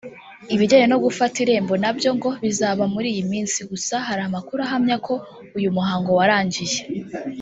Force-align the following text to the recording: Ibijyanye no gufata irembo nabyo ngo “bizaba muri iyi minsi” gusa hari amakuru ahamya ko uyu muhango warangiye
Ibijyanye 0.53 0.87
no 0.89 0.97
gufata 1.05 1.35
irembo 1.43 1.73
nabyo 1.83 2.09
ngo 2.17 2.29
“bizaba 2.43 2.83
muri 2.93 3.07
iyi 3.13 3.23
minsi” 3.31 3.59
gusa 3.71 3.95
hari 4.07 4.21
amakuru 4.27 4.59
ahamya 4.67 4.95
ko 5.07 5.13
uyu 5.57 5.69
muhango 5.75 6.09
warangiye 6.19 6.79